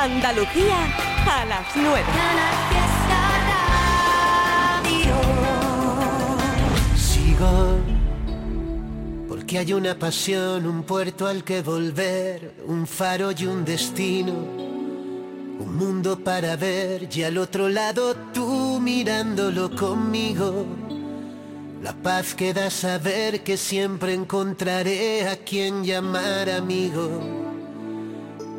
[0.00, 0.78] Andalucía
[1.26, 2.02] a las 9.
[6.96, 7.76] Sigo
[9.28, 15.76] porque hay una pasión, un puerto al que volver, un faro y un destino, un
[15.76, 20.64] mundo para ver y al otro lado tú mirándolo conmigo.
[21.82, 27.49] La paz que da saber que siempre encontraré a quien llamar amigo.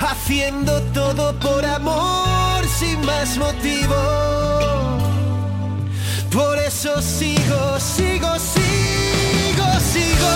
[0.00, 3.96] haciendo todo por amor sin más motivo.
[6.32, 10.34] Por eso sigo, sigo, sigo, sigo.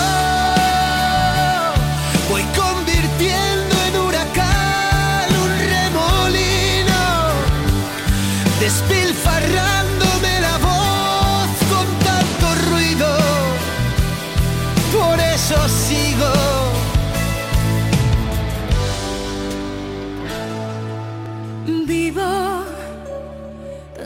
[2.29, 7.03] Voy convirtiendo en huracán un remolino,
[8.59, 13.17] despilfarrándome la voz con tanto ruido.
[14.93, 16.04] Por eso sigo.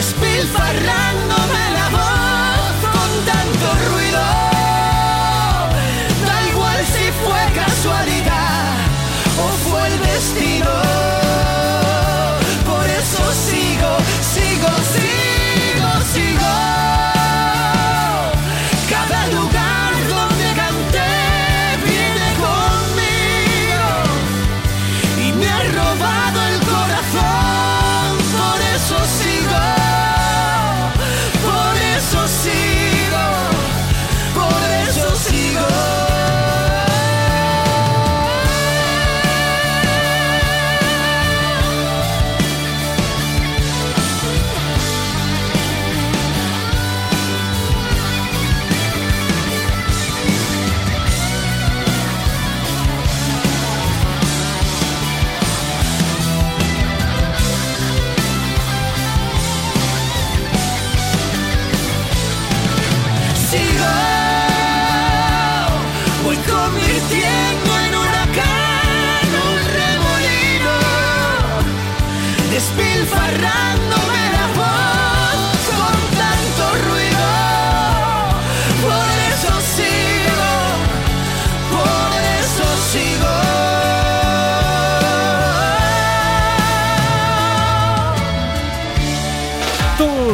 [0.00, 0.99] despilfarrándome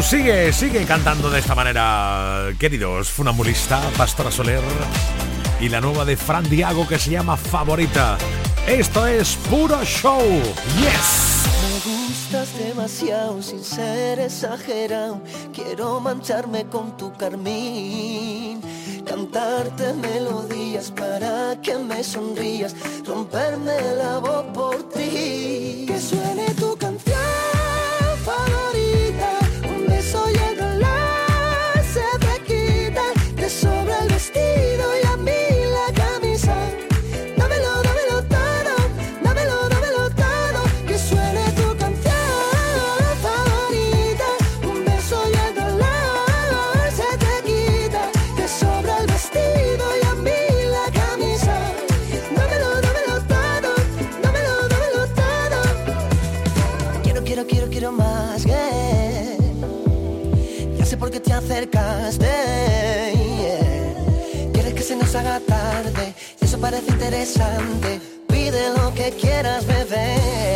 [0.07, 4.63] sigue, sigue cantando de esta manera, queridos funambulista, Pastora Soler
[5.61, 8.17] y la nueva de Fran Diago que se llama Favorita.
[8.69, 10.23] Esto es puro show.
[10.79, 11.47] Yes.
[11.61, 15.21] Me gustas demasiado sin ser exagerado.
[15.53, 18.61] Quiero mancharme con tu carmín.
[19.05, 22.77] Cantarte melodías para que me sonrías.
[23.05, 25.87] Romperme la voz por ti.
[61.47, 62.27] acercaste.
[63.15, 64.53] Yeah.
[64.53, 68.01] Quieres que se nos haga tarde, y eso parece interesante.
[68.29, 70.56] Pide lo que quieras beber.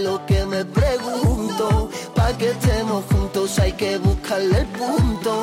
[0.00, 1.90] lo que me pregunto.
[2.14, 5.42] Pa' que estemos juntos hay que buscarle el punto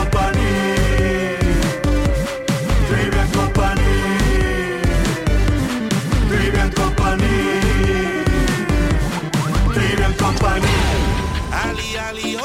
[12.11, 12.35] Ali,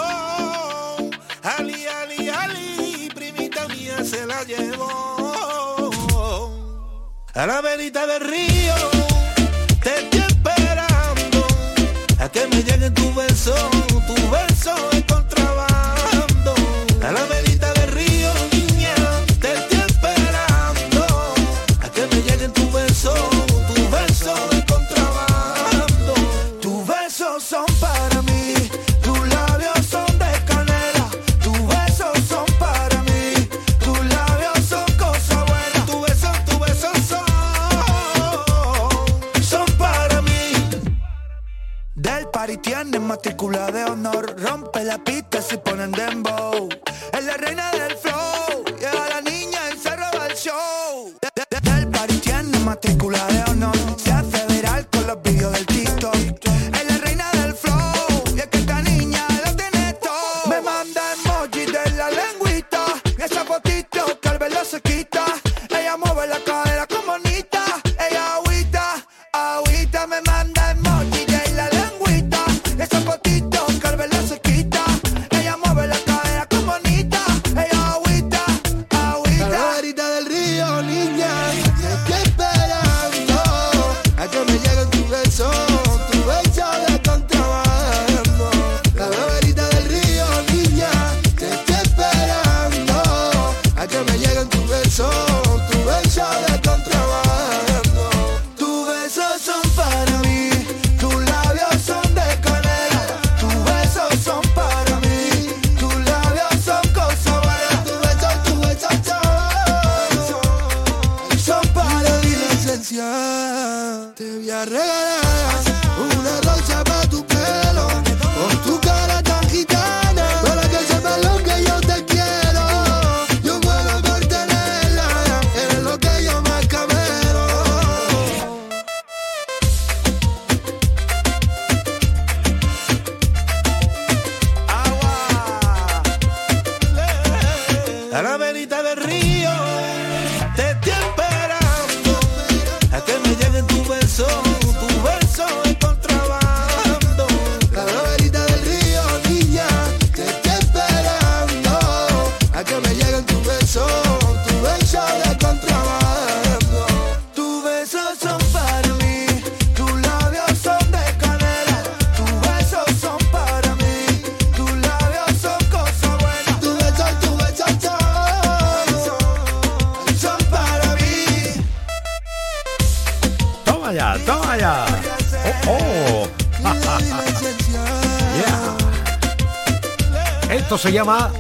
[1.42, 5.90] Ali, Ali, Ali, primita mía se la llevó
[7.34, 8.74] a la verita del río.
[9.82, 11.44] Te estoy esperando
[12.20, 13.95] a que me llegue tu beso.
[43.26, 44.65] Matrícula de honor, rompe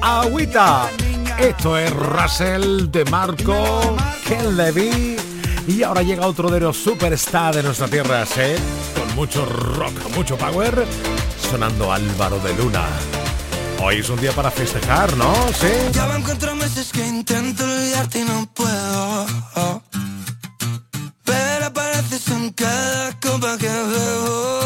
[0.06, 0.88] Agüita.
[1.36, 5.16] Esto es Russell de Marco, Ken Levy.
[5.66, 8.56] Y ahora llega otro de los superstars de nuestra tierra, ¿eh?
[8.96, 10.86] Con mucho rock, mucho power,
[11.50, 12.86] sonando Álvaro de Luna.
[13.82, 15.34] Hoy es un día para festejar, ¿no?
[15.48, 15.72] Sí.
[15.90, 19.26] Ya van cuatro meses que intento olvidarte y no puedo.
[21.24, 24.65] Pero apareces en cada copa que bebo.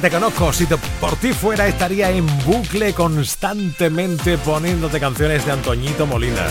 [0.00, 6.06] te conozco, si te- por ti fuera estaría en bucle constantemente poniéndote canciones de Antoñito
[6.06, 6.46] Molina.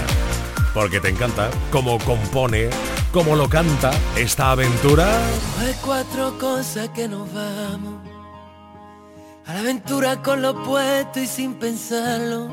[0.73, 2.69] Porque te encanta cómo compone,
[3.11, 5.07] cómo lo canta esta aventura.
[5.59, 7.95] Hay cuatro cosas que nos vamos.
[9.45, 12.47] A la aventura con lo puesto y sin pensarlo.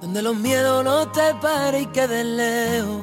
[0.00, 3.02] Donde los miedos no te paren y queden lejos.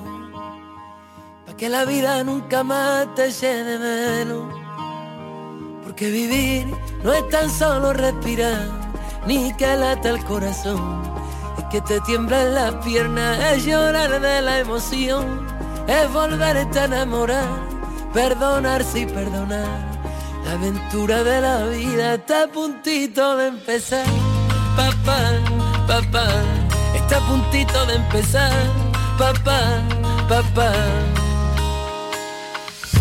[1.46, 4.59] Pa' que la vida nunca más te de menos.
[6.00, 6.66] Porque vivir
[7.04, 8.70] no es tan solo respirar,
[9.28, 11.04] ni que lata el corazón.
[11.58, 15.46] Es que te tiemblan las piernas, es llorar de la emoción,
[15.88, 17.50] es volverte a enamorar,
[18.14, 20.00] perdonarse y perdonar.
[20.46, 24.06] La aventura de la vida está a puntito de empezar.
[24.78, 25.20] Papá,
[25.86, 26.28] papá,
[26.96, 28.54] está a puntito de empezar.
[29.18, 29.82] Papá,
[30.30, 30.72] papá.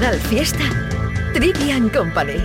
[0.00, 0.64] Canal Fiesta,
[1.34, 2.40] Trivian Company.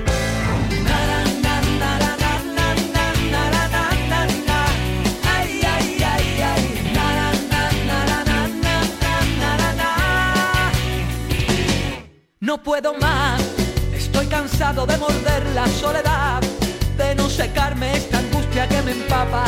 [12.42, 13.42] No puedo más,
[13.94, 16.42] estoy cansado de morder la soledad,
[16.98, 19.46] de no secarme esta angustia que me empapa.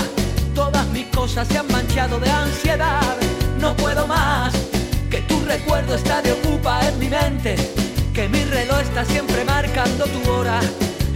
[0.55, 3.17] Todas mis cosas se han manchado de ansiedad.
[3.59, 4.53] No puedo más,
[5.09, 7.87] que tu recuerdo está de ocupa en mi mente
[8.17, 10.60] que mi reloj está siempre marcando tu hora.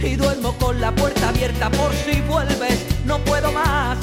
[0.00, 2.78] Y duermo con la puerta abierta por si vuelves.
[3.04, 3.98] No puedo más,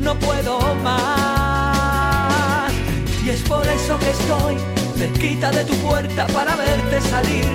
[0.00, 2.72] no puedo más.
[3.24, 4.58] Y es por eso que estoy
[4.96, 7.46] cerquita de tu puerta para verte salir.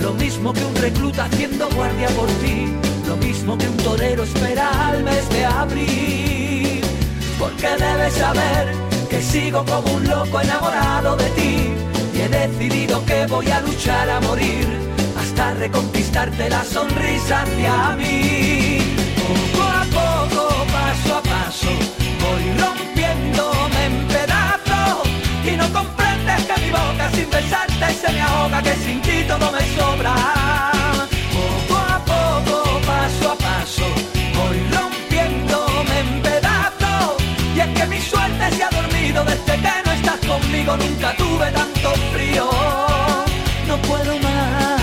[0.00, 2.72] Lo mismo que un recluta haciendo guardia por ti.
[3.08, 6.82] Lo mismo que un torero espera al mes de abril.
[7.36, 8.72] Porque debes saber
[9.10, 11.95] que sigo como un loco enamorado de ti.
[12.36, 14.68] Decidido que voy a luchar a morir
[15.18, 18.78] hasta reconquistarte la sonrisa hacia mí.
[19.26, 21.70] Poco a poco, paso a paso,
[22.22, 25.08] voy rompiéndome en pedazos
[25.50, 29.50] y no comprendes que mi boca sin besarte se me ahoga, que sin ti todo
[29.50, 30.14] me sobra.
[31.36, 33.86] Poco a poco, paso a paso,
[34.38, 37.16] voy rompiéndome en pedazos
[37.56, 39.75] y es que mi suerte se ha dormido desde que
[40.40, 42.48] conmigo nunca tuve tanto frío.
[43.66, 44.76] No puedo más.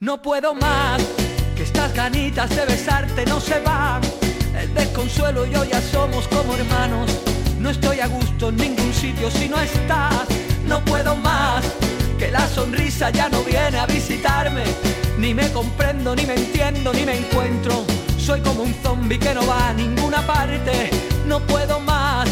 [0.00, 1.02] No puedo más,
[1.54, 4.00] que estas ganitas de besarte no se van.
[4.58, 7.10] El desconsuelo y yo ya somos como hermanos.
[7.58, 10.47] No estoy a gusto en ningún sitio si no estás.
[10.68, 11.64] No puedo más,
[12.18, 14.64] que la sonrisa ya no viene a visitarme.
[15.18, 17.86] Ni me comprendo, ni me entiendo, ni me encuentro.
[18.18, 20.90] Soy como un zombie que no va a ninguna parte.
[21.26, 22.28] No puedo más,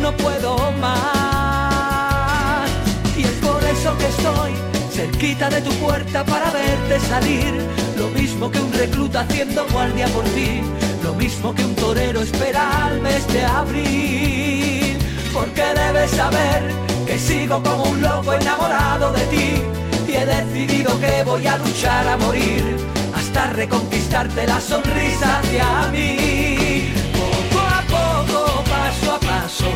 [0.00, 2.68] no puedo más.
[3.16, 4.52] Y es por eso que estoy
[4.92, 7.54] cerquita de tu puerta para verte salir.
[7.96, 10.60] Lo mismo que un recluta haciendo guardia por ti.
[11.04, 14.98] Lo mismo que un torero espera al mes de abril.
[15.32, 19.62] Porque debes saber que sigo como un loco enamorado de ti.
[20.08, 22.76] Y he decidido que voy a luchar a morir
[23.14, 26.92] hasta reconquistarte la sonrisa hacia mí.
[27.12, 29.66] Poco a poco, paso a paso,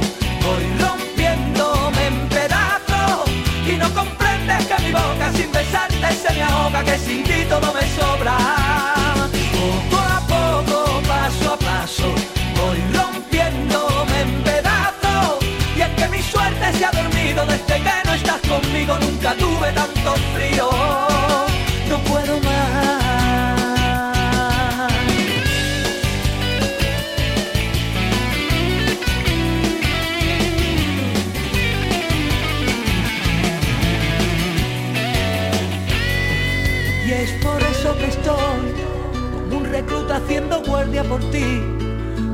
[0.45, 3.31] voy rompiéndome en pedazos
[3.66, 7.73] y no comprendes que mi boca sin besarte se me ahoga, que sin ti todo
[7.73, 8.37] me sobra.
[9.57, 12.09] Poco a poco, paso a paso,
[12.57, 15.45] voy rompiéndome en pedazos
[15.77, 16.99] y es que mi suerte se ha
[17.46, 20.70] desde que no estás conmigo, nunca tuve tanto frío,
[21.88, 23.00] no puedo más.
[37.07, 38.74] Y es por eso que estoy
[39.33, 41.61] como un recluta haciendo guardia por ti,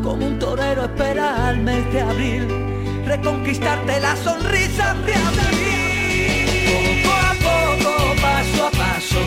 [0.03, 2.66] como un torero espera al mes de abril,
[3.07, 5.17] reconquistarte la sonrisa hacia
[5.53, 7.03] mí.
[7.03, 9.21] Poco a poco, paso a paso,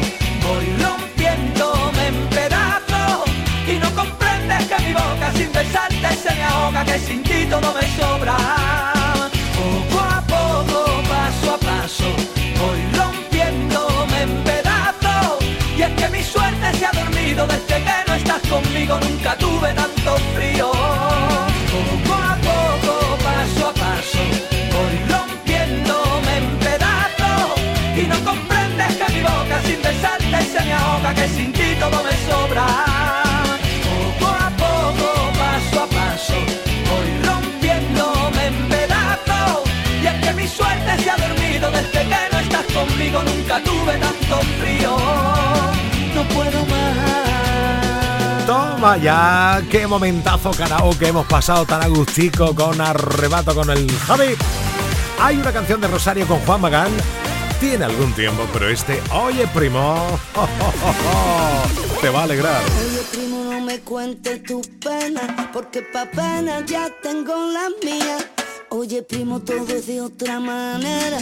[0.46, 3.30] voy rompiéndome en pedazos
[3.68, 7.74] y no comprendes que mi boca sin besarte se me ahoga, que sin ti todo
[7.74, 8.36] me sobra.
[9.58, 12.10] Poco a poco, paso a paso,
[12.60, 15.40] voy rompiéndome en pedazos
[15.78, 19.74] y es que mi suerte se ha dormido desde que no estás conmigo, nunca tuve
[19.74, 20.79] tanto frío.
[31.14, 32.66] Que sin ti todo me sobra.
[33.88, 35.08] Poco a poco,
[35.40, 36.40] paso a paso,
[36.90, 39.70] voy rompiéndome en pedazos
[40.02, 43.98] y es que mi suerte se ha dormido desde que no estás conmigo, nunca tuve
[43.98, 44.98] tanto frío.
[46.16, 48.46] No puedo más.
[48.46, 54.36] Toma ya, qué momentazo karaoke hemos pasado tan agustico con arrebato con el Javi.
[55.22, 56.92] Hay una canción de Rosario con Juan Magán.
[57.60, 60.18] Tiene algún tiempo, pero este, oye primo,
[62.02, 62.62] te va a alegrar.
[62.64, 68.26] Oye, primo, no me cuentes tus penas, porque pa' pena ya tengo las mías.
[68.70, 71.18] Oye, primo, todo es de otra manera,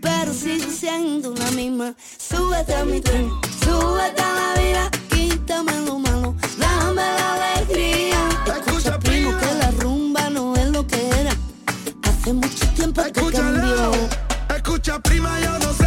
[0.00, 1.94] pero sigo siendo la misma.
[2.16, 3.28] Súbete a mi tren,
[3.62, 8.26] súbete a la vida, quítame lo malo, dame la alegría.
[8.46, 11.36] Escucha, primo, que la rumba no es lo que era.
[12.04, 14.21] Hace mucho tiempo que cambió.
[14.82, 15.81] Escucha, prima, yo no sé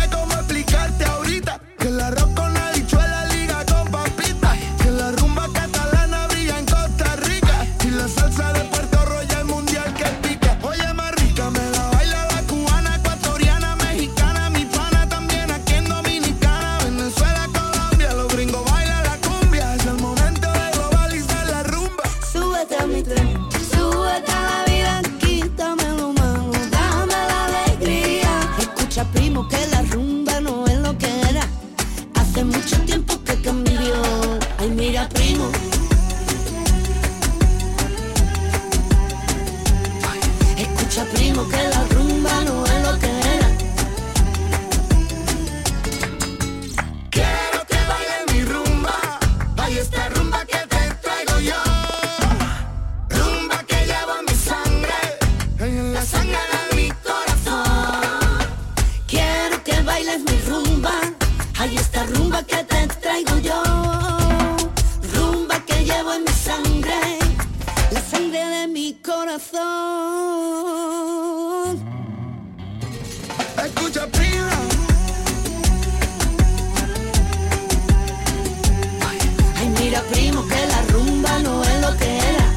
[68.95, 69.59] mi corazón.
[73.63, 74.51] Escucha, prima.
[79.57, 82.53] Ay, mira, primo, que la rumba no es lo que era.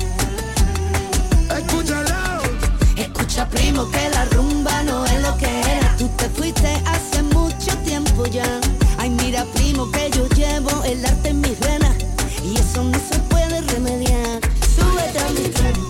[1.58, 2.42] Escúchalo.
[2.96, 5.96] Escucha, primo, que la rumba no es lo que era.
[5.96, 8.60] Tú te fuiste hace mucho tiempo ya.
[8.98, 11.96] Ay, mira, primo, que yo llevo el arte en mis venas.
[12.44, 14.40] Y eso no se puede remediar.
[14.76, 15.87] Súbete a mi tren,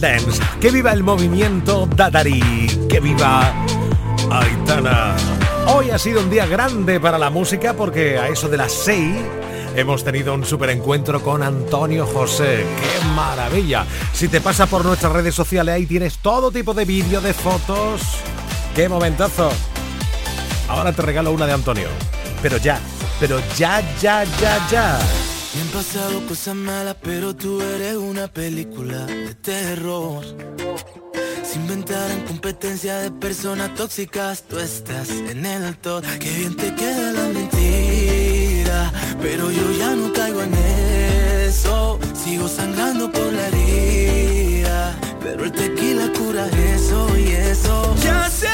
[0.00, 3.52] Dance, que viva el movimiento Dadari, que viva
[4.30, 5.16] Aitana.
[5.66, 9.16] Hoy ha sido un día grande para la música porque a eso de las 6
[9.76, 12.64] hemos tenido un super encuentro con Antonio José.
[12.80, 13.84] ¡Qué maravilla!
[14.12, 18.02] Si te pasas por nuestras redes sociales ahí tienes todo tipo de vídeos, de fotos.
[18.74, 19.50] ¡Qué momentazo!
[20.68, 21.88] Ahora te regalo una de Antonio.
[22.42, 22.78] Pero ya,
[23.18, 24.98] pero ya, ya, ya, ya.
[25.78, 30.24] Pasado cosas malas, pero tú eres una película de terror.
[31.44, 36.02] Se inventaran competencia de personas tóxicas, tú estás en el top.
[36.18, 38.92] Qué bien te queda la mentira.
[39.22, 40.54] pero yo ya no caigo en
[41.46, 42.00] eso.
[42.24, 47.94] Sigo sangrando por la herida, pero el tequila cura eso y eso.
[48.02, 48.48] Ya se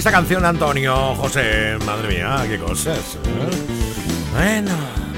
[0.00, 1.76] esta canción, Antonio José.
[1.84, 3.18] Madre mía, qué cosas.
[3.22, 4.32] ¿eh?
[4.32, 4.70] Bueno,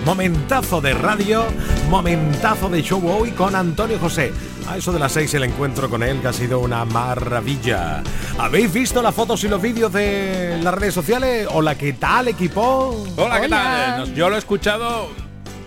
[0.05, 1.45] momentazo de radio,
[1.89, 4.33] momentazo de show hoy con Antonio José.
[4.69, 8.03] A eso de las seis el encuentro con él que ha sido una maravilla.
[8.37, 11.47] ¿Habéis visto las fotos y los vídeos de las redes sociales?
[11.53, 13.07] Hola, ¿qué tal, equipo?
[13.17, 14.13] Hola, ¿qué tal?
[14.17, 15.11] Yo lo he escuchado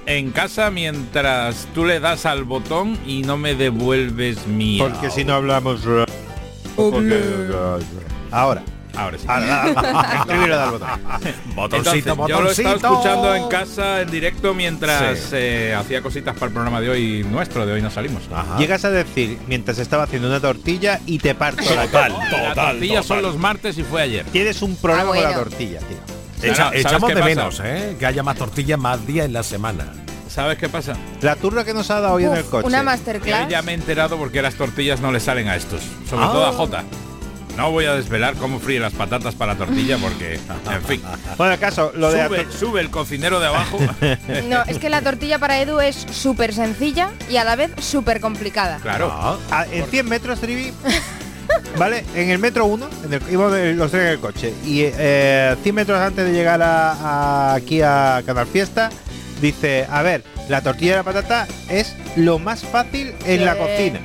[0.08, 4.78] en casa mientras tú le das al botón y no me devuelves mi.
[4.78, 5.84] Porque si no hablamos...
[8.30, 8.62] Ahora.
[8.98, 9.26] Ahora sí.
[10.20, 10.90] Escribirlo al botón.
[11.56, 12.94] Botoncito, Entonces, yo lo he estado botoncito.
[12.94, 15.30] escuchando en casa en directo mientras Sí.
[15.34, 18.24] eh, hacía cositas para el programa de hoy nuestro, de hoy no salimos.
[18.58, 22.44] Llegas a decir, mientras estaba haciendo una tortilla y te parto la Total, cara.
[22.56, 24.26] La tortilla son los martes y fue ayer.
[24.32, 25.44] Tienes un problema Ah, con la bueno.
[25.44, 25.98] tortilla, tío.
[26.52, 27.26] Echa- ¿Sabes echamos de pasa?
[27.26, 27.96] menos, ¿eh?
[27.98, 29.86] Que haya más tortillas más días en la semana.
[30.30, 30.96] ¿Sabes qué pasa?
[31.22, 32.68] La turra que nos ha dado hoy en el coche.
[32.68, 33.48] Una Yo masterclass.
[33.48, 36.30] ya me he enterado porque las tortillas no le salen a estos, sobre Ah.
[36.32, 36.84] todo a Jota.
[37.58, 40.40] No voy a desvelar cómo fríe las patatas para la tortilla porque,
[40.72, 41.02] en fin.
[41.38, 42.26] Bueno, el caso, lo de...
[42.26, 43.78] Sube, sube el cocinero de abajo.
[44.50, 48.20] No, es que la tortilla para Edu es súper sencilla y a la vez súper
[48.20, 48.78] complicada.
[48.82, 49.12] Claro.
[49.52, 50.74] Ah, en 100 metros, Trivi,
[51.78, 52.04] ¿vale?
[52.16, 55.76] En el metro 1, en el, íbamos los tres en el coche, y eh, 100
[55.76, 58.90] metros antes de llegar a, a- aquí a Canal Fiesta,
[59.42, 64.00] dice, a ver, la tortilla de la patata es lo más fácil en la cocina.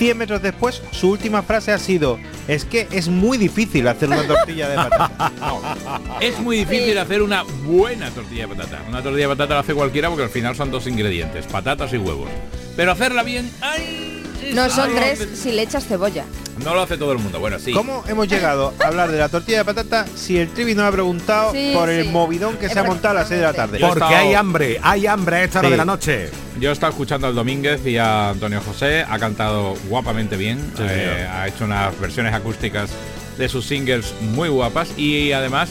[0.00, 4.26] 100 metros después, su última frase ha sido, es que es muy difícil hacer una
[4.26, 5.30] tortilla de patata.
[6.22, 8.82] Es muy difícil hacer una buena tortilla de patata.
[8.88, 11.98] Una tortilla de patata la hace cualquiera porque al final son dos ingredientes, patatas y
[11.98, 12.30] huevos.
[12.76, 14.22] Pero hacerla bien, ¡ay!
[14.54, 16.24] No son tres si le echas cebolla.
[16.64, 17.40] No lo hace todo el mundo.
[17.40, 17.72] Bueno, sí.
[17.72, 20.92] ¿Cómo hemos llegado a hablar de la tortilla de patata si el Trivi nos ha
[20.92, 22.10] preguntado Sí, por el sí.
[22.10, 23.78] movidón que se ha montado a las 6 de la tarde?
[23.78, 25.72] Yo he Porque estado- hay hambre, hay hambre a esta hora Sí.
[25.72, 26.28] de la noche.
[26.58, 30.82] Yo he estado escuchando al Domínguez y a Antonio José, ha cantado guapamente bien, Sí,
[30.82, 31.30] eh, señor.
[31.34, 32.90] ha hecho unas versiones acústicas
[33.38, 35.70] de sus singles muy guapas y además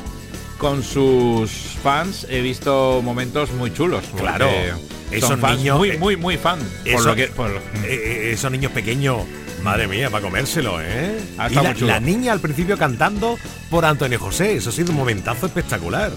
[0.57, 1.51] con sus
[1.83, 4.03] fans he visto momentos muy chulos.
[4.09, 6.59] porque Claro, son esos fans niños- muy, muy, muy fan.
[6.59, 9.19] por Eso- lo que, por- Eh, eh, esos niños pequeños,
[9.63, 11.19] madre mía, para comérselo, ¿eh?
[11.49, 13.37] Y la, niña al principio cantando
[13.69, 16.11] por Antonio José, eso ha sido un momentazo espectacular.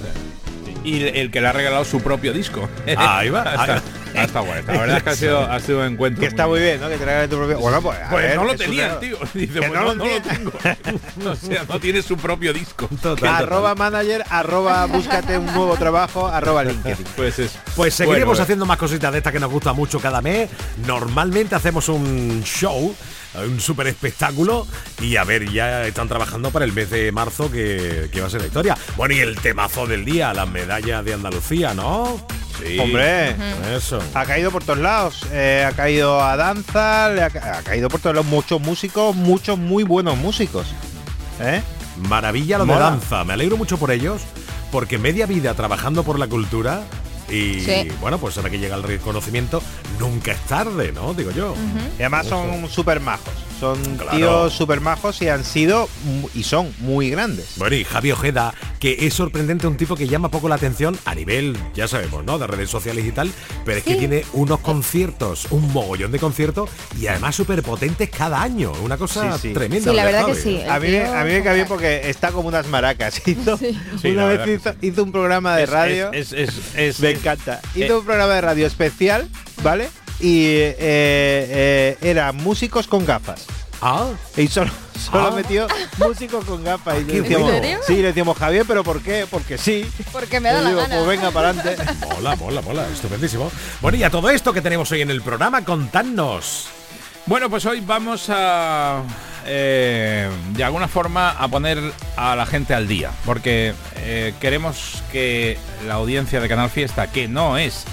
[0.84, 2.68] y el, el que le ha regalado su propio disco.
[2.96, 3.80] Ahí va, está, ahí
[4.14, 4.22] va.
[4.24, 4.62] está guay.
[4.66, 6.20] La verdad es que ha sido, ha sido un encuentro.
[6.20, 6.88] Que está muy bien, ¿no?
[6.88, 7.58] Que te tu propio...
[7.60, 7.98] Bueno, pues...
[8.10, 9.00] Pues ver, no lo es un tenía el regalo.
[9.00, 9.28] tío.
[9.40, 10.20] Dice, pues no no, lo no lo tiene.
[10.20, 10.52] tengo.
[11.30, 12.88] o sea, no tiene su propio disco.
[13.26, 17.06] arroba manager, arroba búscate un nuevo trabajo, arroba LinkedIn.
[17.16, 17.52] Pues es.
[17.76, 20.50] Pues seguiremos Bueno, haciendo más cositas de estas que nos gusta mucho cada mes.
[20.86, 22.94] Normalmente hacemos un show,
[23.34, 24.66] un super espectáculo.
[25.00, 28.30] Y a ver, ya están trabajando para el mes de marzo que, que va a
[28.30, 28.76] ser la historia.
[28.96, 32.20] Bueno, y el temazo del día, las medallas de Andalucía, ¿no?
[32.62, 32.78] Sí.
[32.78, 33.34] Hombre,
[33.74, 33.98] Eso.
[34.14, 35.26] ha caído por todos lados.
[35.32, 39.16] Eh, ha caído a danza, le ha, ca- ha caído por todos lados muchos músicos,
[39.16, 40.66] muchos muy buenos músicos.
[41.40, 41.62] ¿Eh?
[42.08, 43.24] Maravilla lo de danza.
[43.24, 44.22] Me alegro mucho por ellos,
[44.70, 46.82] porque media vida trabajando por la cultura
[47.32, 47.88] y Sí.
[48.00, 49.62] bueno, pues ahora que llega el reconocimiento,
[49.98, 51.14] nunca es tarde, ¿no?
[51.14, 51.54] Digo yo.
[51.98, 53.32] Y además son súper majos.
[53.58, 54.16] Son Claro.
[54.16, 55.88] tíos súper majos y han sido
[56.34, 57.52] y son muy grandes.
[57.58, 61.14] Bueno, y Javi Ojeda, que es sorprendente, un tipo que llama poco la atención a
[61.14, 62.40] nivel, ya sabemos, ¿no?
[62.40, 63.30] De redes sociales y tal,
[63.64, 63.98] pero es que Sí.
[64.00, 66.70] tiene unos conciertos, un mogollón de conciertos
[67.00, 68.72] y además súper potentes cada año.
[68.82, 69.54] Una cosa Sí, sí.
[69.54, 69.90] tremenda.
[69.92, 70.42] Sí, la de verdad que Javi.
[70.42, 70.56] sí.
[70.60, 71.66] El A mí, a mí me cae bien genial.
[71.68, 73.22] porque está como unas maracas.
[73.28, 73.78] Hizo, Sí,
[74.10, 76.12] una vez hizo, hizo un programa de Es- radio.
[76.12, 77.60] es- es- es- me encanta.
[77.74, 79.28] eh, Hizo un programa de radio especial,
[79.62, 79.88] ¿vale?
[80.20, 83.44] Y eh, eh, eran músicos con gafas.
[83.80, 84.70] Ah, Y solo,
[85.10, 85.30] solo Ah.
[85.32, 85.66] metió
[85.98, 87.00] músicos con gafas.
[87.00, 87.56] Y le decíamos, bueno.
[87.56, 87.78] ¿En serio?
[87.86, 89.26] sí, le decíamos, Javier, ¿pero por qué?
[89.28, 89.84] Porque sí.
[90.12, 90.94] Porque me da la digo, gana.
[90.96, 91.82] Pues venga, para adelante.
[92.14, 93.50] mola, mola, mola, estupendísimo.
[93.80, 96.66] Bueno, y a todo esto que tenemos hoy en el programa, contadnos.
[97.26, 99.02] Bueno, pues hoy vamos a,
[99.46, 101.78] eh, de alguna forma, a poner
[102.16, 107.28] a la gente al día, porque eh, queremos que la audiencia de Canal Fiesta, que
[107.28, 107.84] no es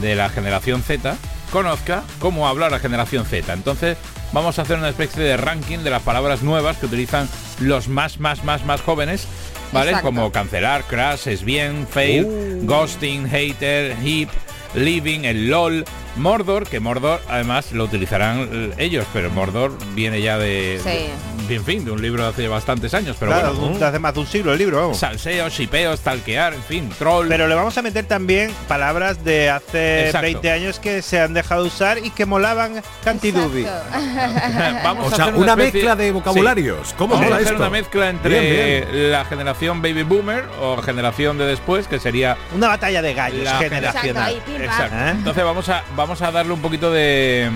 [0.00, 1.16] de la generación Z,
[1.50, 3.52] conozca cómo habla la generación Z.
[3.52, 3.96] Entonces,
[4.32, 7.28] vamos a hacer una especie de ranking de las palabras nuevas que utilizan
[7.60, 9.26] los más, más, más, más jóvenes.
[9.72, 9.90] ¿Vale?
[9.90, 10.08] Exacto.
[10.08, 12.66] Como cancelar, crash, es bien, fail, Uh.
[12.66, 14.28] ghosting, hater, hip,
[14.74, 15.84] living, el LOL,
[16.16, 20.90] Mordor, que Mordor además lo utilizarán ellos, pero Mordor viene ya de, Sí.
[21.48, 23.78] de- en fin, de un libro de hace bastantes años, pero Claro, bueno.
[23.78, 24.98] de hace más de un siglo el libro, vamos.
[24.98, 27.28] Salseos, shipeos, talquear, en fin, troll.
[27.28, 30.22] Pero le vamos a meter también palabras de hace Exacto.
[30.24, 33.66] 20 años que se han dejado usar y que molaban cantidubi.
[34.84, 36.88] Vamos O a hacer una especie- mezcla de vocabularios.
[36.88, 36.94] Sí.
[36.96, 37.62] ¿Cómo Vamos a mola hacer esto?
[37.62, 39.12] una mezcla entre Bien, bien.
[39.12, 43.58] la generación baby boomer o generación de después, que sería Una batalla de gallos la
[43.58, 44.42] generacional.
[44.60, 44.96] Exacto.
[44.96, 45.10] ¿Eh?
[45.10, 47.50] Entonces vamos a vamos a darle un poquito de,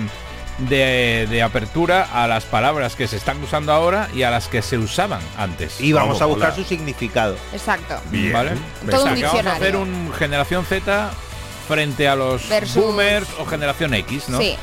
[0.57, 4.61] de de apertura a las palabras que se están usando ahora y a las que
[4.63, 5.79] se usaban antes.
[5.79, 6.55] Y vamos Vamos, a buscar hola.
[6.55, 7.35] su significado.
[7.53, 7.99] Exacto.
[8.09, 8.33] Bien.
[8.33, 8.51] ¿Vale?
[8.89, 11.11] Todo un vamos a hacer un generación Z
[11.67, 14.39] frente a los Versus- boomers o generación X, ¿no?
[14.39, 14.55] Sí.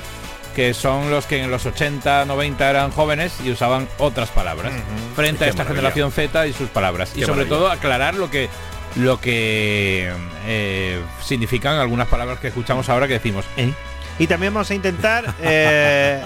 [0.57, 4.73] que son los que en los 80, 90 eran jóvenes y usaban otras palabras,
[5.15, 5.93] frente a esta maravilla.
[5.93, 7.11] generación Z y sus palabras.
[7.15, 7.49] y sobre maravilla.
[7.57, 8.49] todo aclarar lo que
[8.97, 10.13] lo que
[10.47, 13.73] eh, significan algunas palabras que escuchamos ahora que decimos, ¿eh?
[14.19, 16.23] Y también vamos a intentar eh,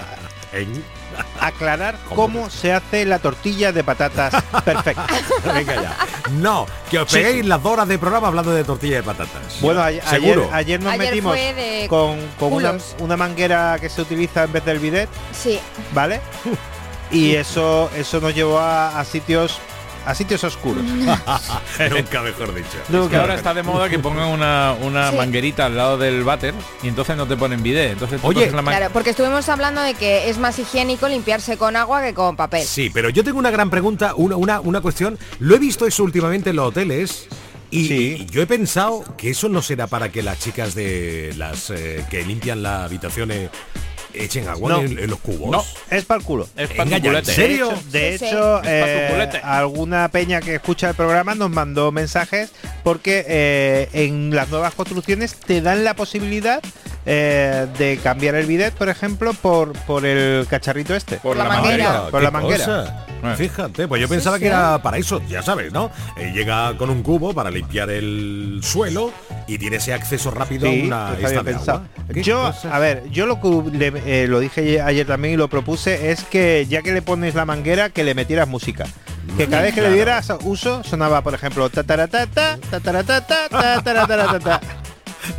[1.39, 2.15] aclarar ¿Cómo?
[2.15, 5.05] cómo se hace la tortilla de patatas perfecta.
[5.53, 5.97] Venga ya.
[6.31, 7.47] No, que os peguéis sí.
[7.47, 9.59] las dos horas de programa hablando de tortilla de patatas.
[9.59, 10.49] Bueno, a- ayer, seguro.
[10.53, 11.37] ayer nos Ayer metimos
[11.89, 12.53] con, con
[12.99, 15.59] una, manguera que se utiliza en vez del bidet, Sí.
[15.93, 16.21] ¿vale?
[17.13, 19.59] Y eso, eso nos llevó a, a sitios
[20.05, 20.83] a sitios oscuros.
[21.89, 22.77] Nunca mejor dicho.
[22.89, 25.17] No, que ahora está de moda que pongan una, una Sí.
[25.17, 27.91] manguerita al lado del váter y entonces no te ponen bidet.
[27.93, 31.07] Entonces tú Oye, coges la man- Claro, porque estuvimos hablando de que es más higiénico
[31.07, 32.65] limpiarse con agua que con papel.
[32.65, 35.17] Sí, pero yo tengo una gran pregunta, una, una, una cuestión.
[35.39, 37.27] Lo he visto eso últimamente en los hoteles.
[37.73, 38.17] Y, Sí.
[38.19, 42.05] y yo he pensado que eso no será para que las chicas de las eh,
[42.09, 43.49] que limpian las habitaciones
[44.13, 44.81] echen agua No.
[44.81, 45.49] en, en los cubos.
[45.51, 45.63] No.
[45.89, 46.47] Es para el culo.
[46.55, 47.33] es para tu ya, ¿en culete.
[47.33, 47.73] serio?
[47.91, 49.37] De hecho, de eh, culete.
[49.43, 52.51] alguna peña que escucha el programa nos mandó mensajes
[52.83, 56.61] porque eh, en las nuevas construcciones te dan la posibilidad
[57.05, 61.17] eh, de cambiar el bidet, por ejemplo, por, por el cacharrito este.
[61.17, 61.83] Por La la, manguera.
[61.83, 62.09] manguera.
[62.11, 62.65] Por la manguera.
[62.65, 63.05] cosa.
[63.35, 64.41] Fíjate, pues yo Sí, pensaba sí.
[64.41, 65.91] que era para eso, ya sabes, ¿no?
[66.17, 69.11] Eh, llega con un cubo para limpiar el suelo
[69.47, 71.83] y tiene ese acceso rápido Sí, a una esta de agua.
[72.11, 72.75] ¿Qué Yo, cosa?
[72.75, 76.23] a ver, yo lo que le- eh, lo dije ayer también y lo propuse es
[76.23, 78.85] que ya que le pones la manguera, que le metieras música.
[79.37, 83.47] Que cada vez que le dieras uso sonaba, por ejemplo, tataratata, tataratata,
[83.83, 84.61] tataratata.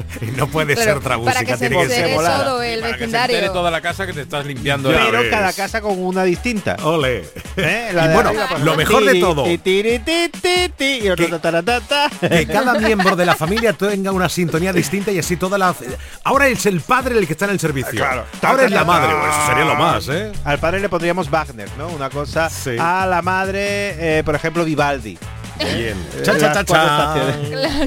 [0.36, 2.45] no puede Pero ser otra para música, que se tiene que ser volada.
[2.45, 4.90] todo el Para que se toda la casa que te estás limpiando.
[4.93, 5.30] Ya el- Pero ves.
[5.30, 6.76] cada casa con una distinta.
[6.82, 7.24] Ole.
[7.57, 7.88] ¿eh?
[7.90, 9.51] Y La de bueno, arriba, lo mejor de todo.
[9.51, 10.01] y Que-
[12.47, 15.74] cada miembro de la familia tenga una sintonía distinta y así toda la
[16.24, 18.24] ahora es el padre el que está en el servicio Claro.
[18.43, 21.88] ahora es la madre eso sería lo más eh Al padre le pondríamos Wagner, ¿no?
[21.88, 22.51] Una cosa.
[22.51, 22.76] Sí.
[22.78, 25.18] A la madre, eh, por ejemplo, Vivaldi.
[25.59, 26.64] Bien cha cha cha.
[26.64, 27.28] Claro.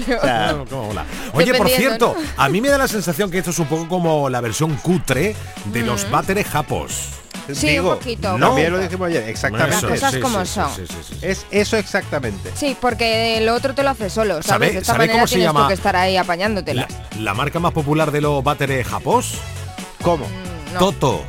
[0.05, 1.05] O sea, Bueno, cómo mola.
[1.33, 4.29] Oye, por cierto, a mí me da la sensación que esto es un poco como
[4.29, 5.35] la versión cutre
[5.65, 7.09] de los váteres japos.
[7.53, 8.37] Sí, digo, un poquito.
[8.39, 8.47] no.
[8.47, 9.75] También lo dijimos ayer, exactamente.
[9.75, 10.75] Las cosas sí, como sí, son.
[10.75, 11.25] sí, sí, sí, sí.
[11.27, 12.51] Es eso exactamente.
[12.55, 14.47] Sí, porque el otro te lo hace solo, ¿sabes?
[14.47, 15.61] ¿Sabe- de esta sabe manera cómo se tienes llama?
[15.61, 16.87] tú que estar ahí apañándotela.
[17.17, 19.35] La, la marca más popular de los váteres japos
[20.01, 20.25] ¿Cómo?
[20.73, 20.79] No.
[20.79, 21.23] Toto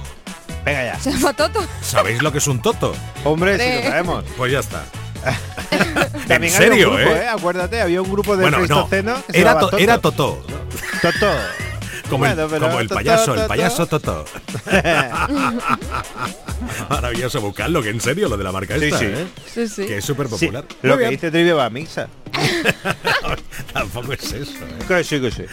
[0.64, 0.98] Venga ya.
[0.98, 1.60] ¿Se llama Toto?
[1.82, 2.94] ¿sabéis lo que es un Toto?
[3.24, 3.76] Hombre, sí Hombre.
[3.84, 4.24] lo sabemos.
[4.38, 4.84] Pues ya está
[6.28, 7.28] También en había serio un grupo, eh, ¿eh?
[7.28, 10.42] Acuérdate, había un grupo de bueno no que era, to- era Totó
[11.02, 11.30] Toto.
[12.10, 14.24] Como, el, Bueno, como el payaso, el payaso Toto.
[16.88, 19.04] Maravilloso buscarlo, que en serio lo de la marca Sí, esta, sí.
[19.06, 19.26] ¿eh?
[19.52, 19.86] Sí, sí.
[19.86, 20.64] Que es súper Sí, popular.
[20.82, 22.08] lo que dice Trivia va a misa.
[23.72, 24.52] Tampoco es eso.
[24.52, 24.78] ¿eh?
[24.86, 25.44] Que sí, que sí.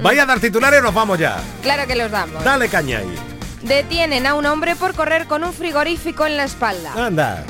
[0.00, 1.38] Vaya a dar titulares, nos vamos ya.
[1.62, 2.42] Claro que los damos.
[2.44, 3.14] Dale caña ahí.
[3.62, 6.92] Detienen a un hombre por correr con un frigorífico en la espalda.
[7.06, 7.44] Anda.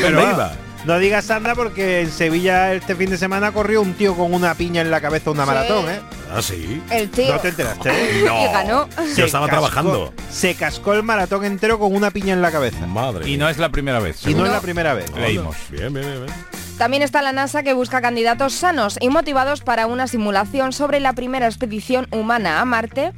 [0.00, 0.52] Pero iba.
[0.86, 4.54] No digas anda porque en Sevilla este fin de semana corrió un tío con una
[4.54, 5.48] piña en la cabeza una Sí.
[5.50, 6.00] maratón, ¿eh?
[6.34, 6.82] Ah, sí.
[6.90, 7.34] El tío.
[7.34, 7.90] ¿No te enteraste?
[8.22, 8.88] Y ganó.
[9.14, 10.14] Yo estaba trabajando.
[10.30, 12.86] Se cascó el maratón entero con una piña en la cabeza.
[12.86, 13.28] Madre.
[13.28, 14.26] Y no es la primera vez.
[14.26, 15.14] Y no, es la primera vez.
[15.14, 15.54] Leímos.
[15.70, 16.24] Bien, bien, bien.
[16.24, 16.34] bien.
[16.78, 21.12] También está la NASA que busca candidatos sanos y motivados para una simulación sobre la
[21.12, 23.12] primera expedición humana a Marte.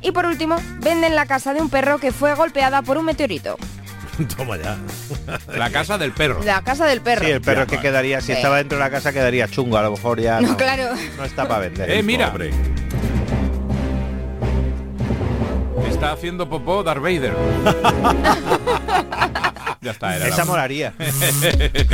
[0.00, 3.58] Y por último, venden la casa de un perro que fue golpeada por un meteorito.
[4.36, 4.76] Toma ya.
[5.54, 6.40] La casa del perro.
[6.44, 7.24] La casa del perro.
[7.24, 7.88] Sí, el perro Ya, es que vale.
[7.88, 8.32] quedaría, si Sí.
[8.32, 10.94] estaba dentro de la casa quedaría chungo, a lo mejor ya No, no, claro.
[11.16, 11.90] no está para vender.
[11.90, 12.30] Eh, mira.
[12.32, 12.50] Pobre.
[15.88, 17.34] Está haciendo popó Darth Vader.
[19.86, 20.92] ya está, era Esa la- molaría.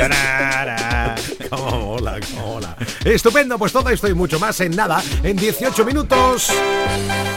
[1.49, 2.75] Cómo mola, cómo mola.
[3.05, 6.49] Estupendo, pues todo esto y mucho más en nada, en 18 minutos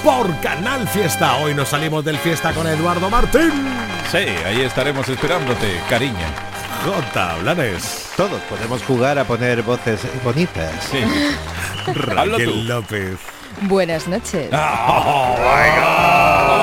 [0.02, 1.36] por Canal Fiesta.
[1.36, 3.52] Hoy nos salimos del fiesta con Eduardo Martín.
[4.10, 6.26] Sí, ahí estaremos esperándote, cariño.
[6.84, 7.36] J.
[7.42, 8.06] Blanes.
[8.16, 10.72] Todos podemos jugar a poner voces bonitas.
[10.90, 10.98] Sí.
[11.94, 13.16] Raquel López.
[13.62, 14.50] Buenas noches.
[14.50, 15.46] Todo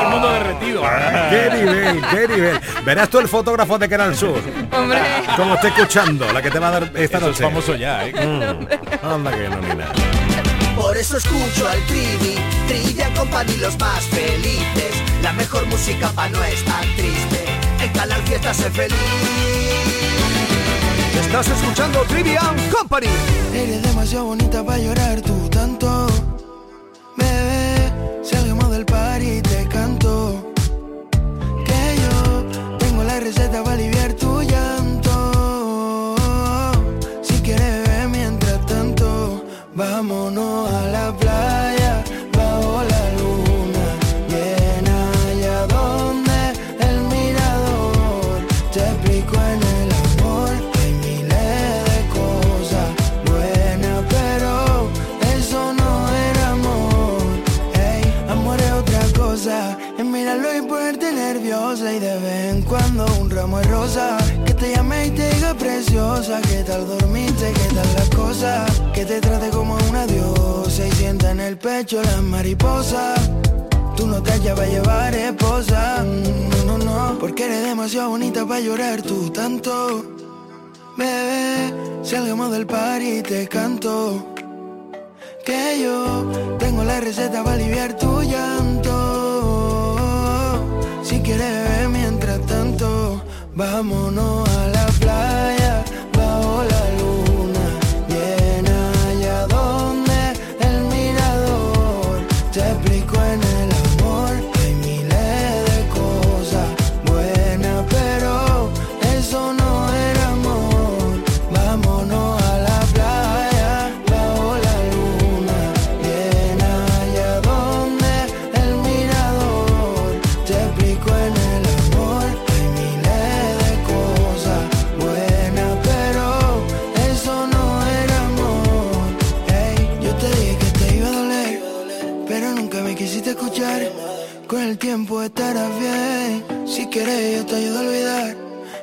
[0.04, 0.84] el mundo derretido.
[1.30, 2.60] ¡Qué nivel, qué nivel!
[2.86, 4.40] Verás tú el fotógrafo de Canal Sur.
[4.72, 5.00] Hombre.
[5.36, 7.44] Como esté escuchando, la que te va a dar esta Eso es noche.
[7.44, 8.14] famoso ya, ¿eh?
[8.14, 9.06] Mm.
[9.06, 9.92] Anda que no, ni nada.
[10.76, 12.36] Por eso escucho al Trivi,
[12.68, 14.94] Trivia Company los más felices.
[15.22, 17.46] La mejor música pa' no estar triste.
[17.82, 18.98] En Canal Fiesta sé feliz.
[21.20, 23.08] Estás escuchando Trivian Company.
[23.54, 25.43] Eres demasiado bonita para llorar tú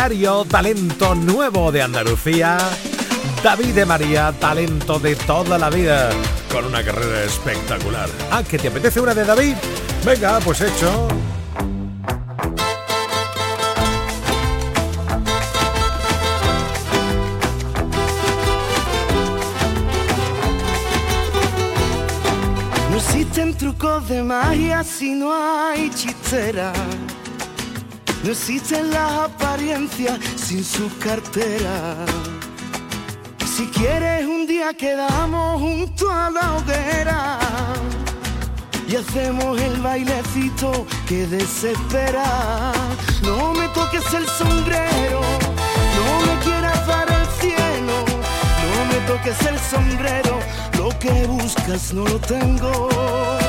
[0.00, 2.56] Talento nuevo de Andalucía.
[3.44, 6.08] David de María, talento de toda la vida,
[6.50, 8.08] con una carrera espectacular.
[8.30, 9.56] Ah, ¿que te apetece una de David?
[10.02, 11.06] Venga, pues hecho.
[22.90, 26.72] No existen trucos de magia si no hay chistera.
[28.22, 31.96] No existen las apariencias sin su cartera.
[33.56, 37.38] Si quieres un día quedamos junto a la hoguera
[38.86, 42.72] y hacemos el bailecito que desespera.
[43.22, 45.22] No me toques el sombrero,
[45.96, 48.04] no me quieras dar el cielo,
[48.74, 50.38] no me toques el sombrero,
[50.76, 53.39] lo que buscas no lo tengo.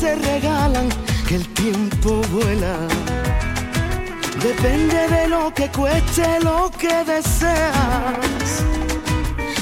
[0.00, 0.88] Se regalan,
[1.28, 2.74] que el tiempo vuela.
[4.42, 8.50] Depende de lo que cueste lo que deseas.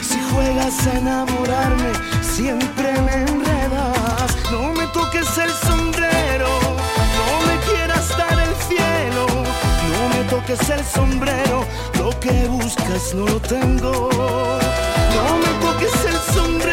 [0.08, 1.90] Si juegas a enamorarme,
[2.22, 4.28] siempre me enredas.
[4.52, 6.50] No me toques el sombrero,
[7.18, 9.26] no me quieras dar el cielo.
[9.92, 11.66] No me toques el sombrero,
[11.98, 14.08] lo que buscas no lo tengo.
[15.16, 16.67] No me toques el sombrero,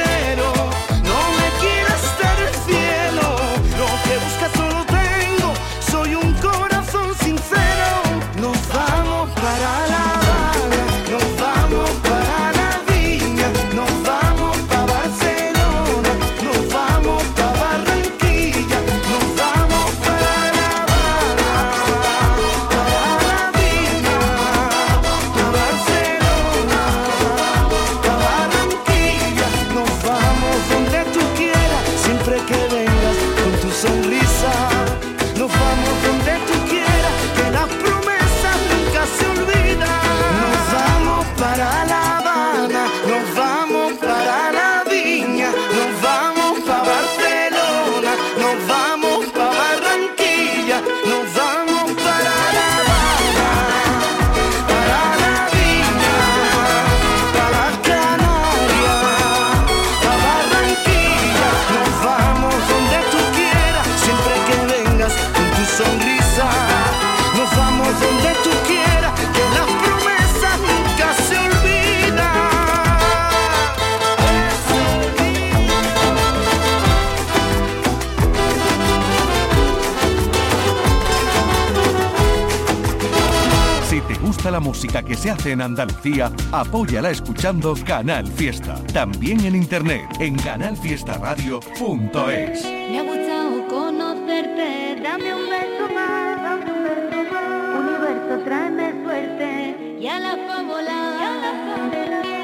[84.46, 88.76] gusta la música que se hace en Andalucía, apóyala escuchando Canal Fiesta.
[88.94, 92.64] También en internet en canalfiestaradio.es.
[92.64, 97.80] Me ha gustado conocerte, dame un beso más, dame un beso más.
[97.80, 101.18] Universo, tráeme suerte y a la fábula.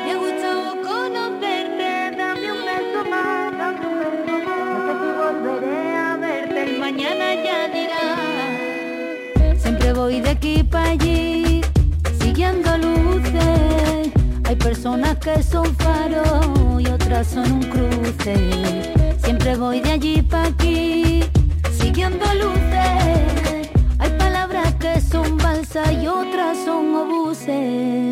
[0.04, 4.66] Me ha gustado conocerte, dame un beso más, dame un beso más.
[4.74, 8.18] No sé si volveré a verte, el mañana ya dirá.
[9.60, 11.41] Siempre voy de aquí para allí,
[14.72, 18.38] personas que son faros y otras son un cruce.
[19.22, 21.26] Siempre voy de allí para aquí,
[21.78, 23.70] siguiendo luces.
[24.00, 28.11] Hay palabras que son balsas y otras son obuses.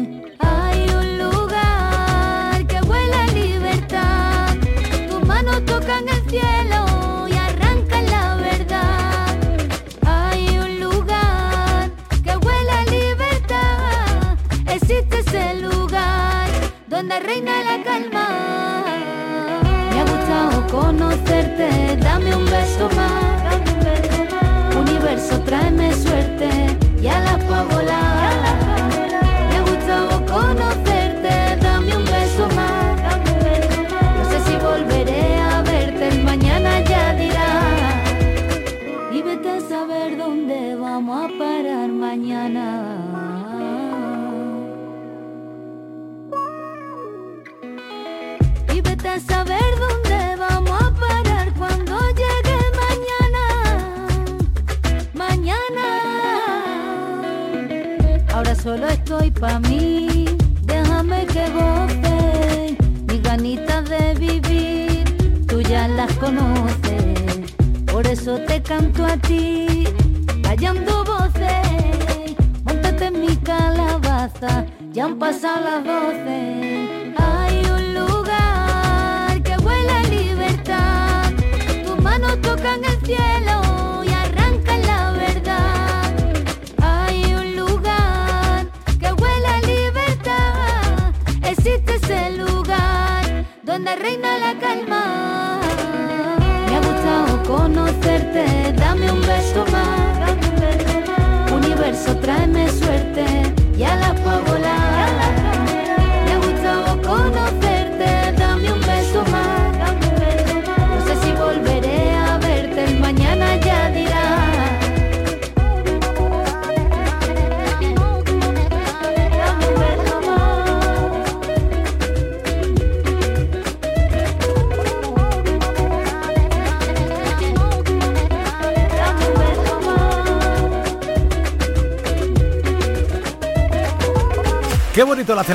[22.01, 23.20] Dame un beso más.
[24.76, 26.18] Universo, tráeme suerte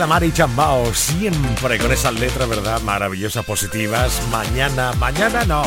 [0.05, 2.79] Calamari y Chambao, siempre con esas letras, ¿verdad?
[2.83, 4.21] Maravillosas, positivas.
[4.31, 5.63] Mañana, mañana no.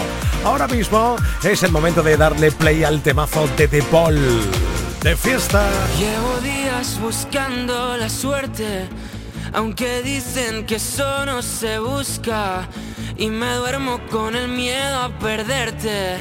[0.46, 4.16] Ahora mismo es el momento de darle play al temazo de The Paul.
[5.02, 5.68] De fiesta.
[5.98, 8.88] Llevo días buscando la suerte,
[9.54, 12.70] aunque dicen que eso se busca
[13.18, 16.18] y me duermo con el miedo a perderte.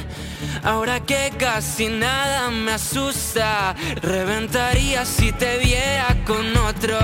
[0.63, 6.99] Ahora que casi nada me asusta, reventaría si te viera con otro.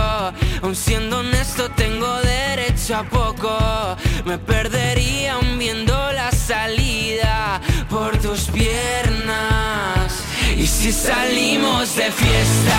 [0.63, 3.97] Aun siendo honesto, tengo derecho a poco.
[4.25, 10.25] Me perdería aun viendo la salida por tus piernas.
[10.57, 12.79] Y si salimos de fiesta,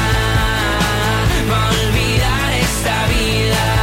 [1.50, 3.83] va a olvidar esta vida.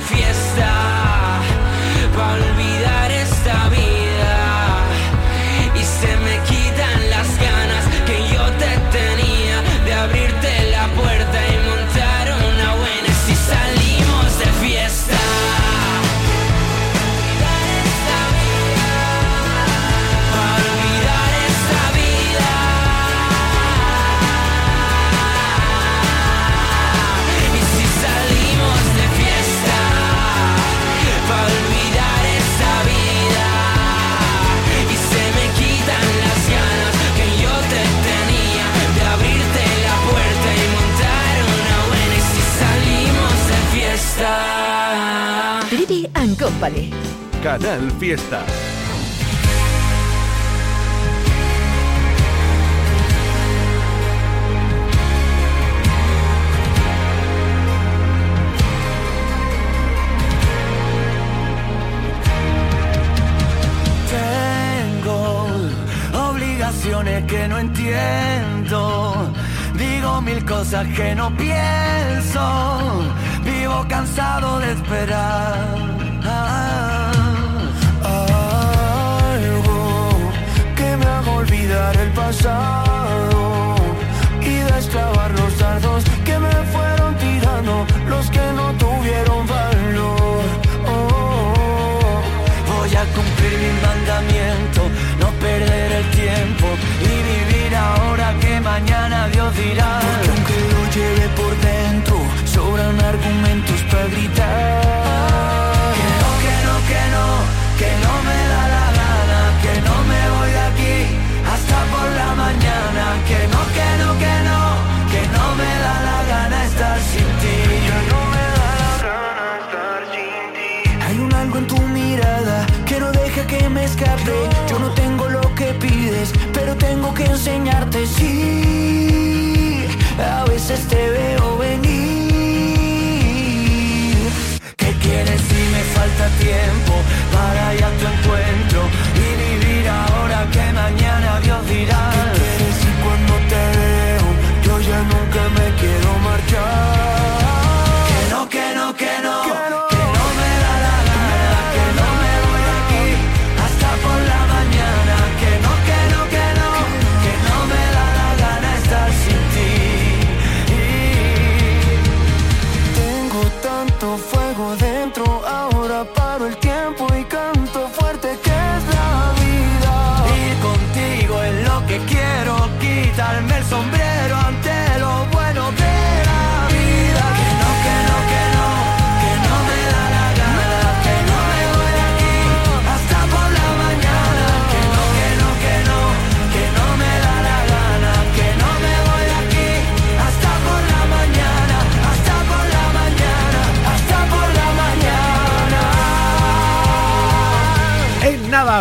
[0.00, 0.45] Fiesta.
[46.58, 46.90] Company.
[47.42, 48.40] Canal Fiesta.
[64.10, 65.46] Tengo
[66.30, 69.32] obligaciones que no entiendo.
[69.76, 73.12] Digo mil cosas que no pienso.
[73.44, 75.95] Vivo cansado de esperar.
[81.66, 83.74] olvidar el pasado
[84.40, 90.15] y desclavar los dardos que me fueron tirando, los que no tuvieron valor.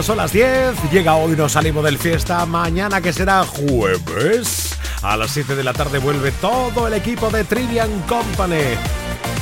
[0.03, 0.91] Son las 10.
[0.91, 2.45] Llega hoy, nos salimos del fiesta.
[2.45, 4.77] Mañana que será jueves.
[5.01, 8.75] A las 7 de la tarde vuelve todo el equipo de Trivian Company.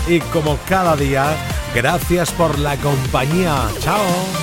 [0.07, 1.35] Y como cada día,
[1.73, 3.67] gracias por la compañía.
[3.79, 4.42] Chao.